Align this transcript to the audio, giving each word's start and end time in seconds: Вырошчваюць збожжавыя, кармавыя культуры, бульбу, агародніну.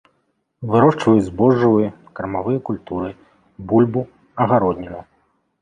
Вырошчваюць 0.71 1.27
збожжавыя, 1.27 1.89
кармавыя 2.19 2.63
культуры, 2.71 3.13
бульбу, 3.73 4.07
агародніну. 4.47 5.01